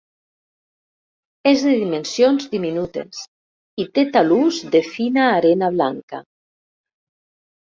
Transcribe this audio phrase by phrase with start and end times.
[1.51, 3.19] És de dimensions diminutes
[3.85, 6.23] i té talús de fina arena blanca.